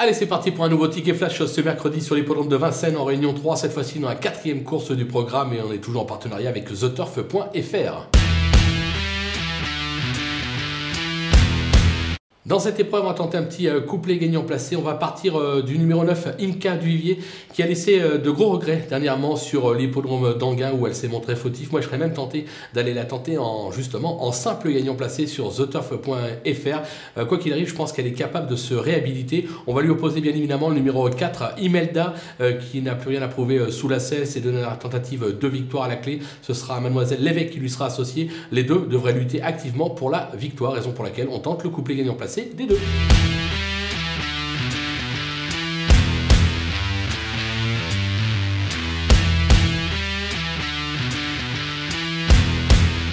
Allez, 0.00 0.12
c'est 0.14 0.26
parti 0.26 0.52
pour 0.52 0.64
un 0.64 0.68
nouveau 0.68 0.86
ticket 0.86 1.12
flash 1.12 1.44
ce 1.44 1.60
mercredi 1.60 2.00
sur 2.00 2.14
l'hippodrome 2.14 2.48
de 2.48 2.54
Vincennes 2.54 2.96
en 2.96 3.04
Réunion 3.04 3.34
3, 3.34 3.56
cette 3.56 3.72
fois-ci 3.72 3.98
dans 3.98 4.06
la 4.06 4.14
quatrième 4.14 4.62
course 4.62 4.92
du 4.92 5.06
programme 5.06 5.52
et 5.52 5.60
on 5.60 5.72
est 5.72 5.78
toujours 5.78 6.02
en 6.02 6.04
partenariat 6.04 6.50
avec 6.50 6.66
TheTurf.fr. 6.66 8.37
Dans 12.48 12.58
cette 12.58 12.80
épreuve, 12.80 13.02
on 13.04 13.08
va 13.08 13.12
tenter 13.12 13.36
un 13.36 13.42
petit 13.42 13.68
euh, 13.68 13.82
couplet 13.82 14.16
gagnant 14.16 14.42
placé. 14.42 14.74
On 14.74 14.80
va 14.80 14.94
partir 14.94 15.38
euh, 15.38 15.60
du 15.60 15.78
numéro 15.78 16.02
9, 16.02 16.36
Inca 16.40 16.76
Duvivier, 16.76 17.18
qui 17.52 17.62
a 17.62 17.66
laissé 17.66 18.00
euh, 18.00 18.16
de 18.16 18.30
gros 18.30 18.48
regrets 18.48 18.86
dernièrement 18.88 19.36
sur 19.36 19.74
l'hippodrome 19.74 20.32
d'Anguin 20.38 20.72
où 20.72 20.86
elle 20.86 20.94
s'est 20.94 21.08
montrée 21.08 21.36
fautif. 21.36 21.72
Moi, 21.72 21.82
je 21.82 21.86
serais 21.86 21.98
même 21.98 22.14
tenté 22.14 22.46
d'aller 22.72 22.94
la 22.94 23.04
tenter 23.04 23.36
en 23.36 23.70
justement 23.70 24.24
en 24.24 24.32
simple 24.32 24.70
gagnant 24.72 24.94
placé 24.94 25.26
sur 25.26 25.54
theturf.fr. 25.54 27.26
quoi 27.26 27.36
qu'il 27.36 27.52
arrive, 27.52 27.68
je 27.68 27.74
pense 27.74 27.92
qu'elle 27.92 28.06
est 28.06 28.12
capable 28.12 28.48
de 28.48 28.56
se 28.56 28.72
réhabiliter. 28.72 29.46
On 29.66 29.74
va 29.74 29.82
lui 29.82 29.90
opposer 29.90 30.22
bien 30.22 30.32
évidemment 30.32 30.70
le 30.70 30.76
numéro 30.76 31.06
4, 31.06 31.56
Imelda, 31.60 32.14
qui 32.70 32.80
n'a 32.80 32.94
plus 32.94 33.10
rien 33.10 33.20
à 33.20 33.28
prouver 33.28 33.70
sous 33.70 33.88
la 33.88 34.00
selle. 34.00 34.26
C'est 34.26 34.40
donné 34.40 34.62
la 34.62 34.76
tentative 34.76 35.36
de 35.38 35.48
victoire 35.48 35.84
à 35.84 35.88
la 35.88 35.96
clé. 35.96 36.20
Ce 36.40 36.54
sera 36.54 36.80
Mademoiselle 36.80 37.22
Lévesque 37.22 37.50
qui 37.50 37.58
lui 37.58 37.68
sera 37.68 37.86
associée. 37.86 38.30
Les 38.52 38.62
deux 38.62 38.86
devraient 38.88 39.12
lutter 39.12 39.42
activement 39.42 39.90
pour 39.90 40.08
la 40.08 40.30
victoire, 40.34 40.72
raison 40.72 40.92
pour 40.92 41.04
laquelle 41.04 41.28
on 41.30 41.40
tente 41.40 41.62
le 41.62 41.68
couplet 41.68 41.94
gagnant 41.94 42.14
placé 42.14 42.37
des 42.44 42.66
deux. 42.66 42.78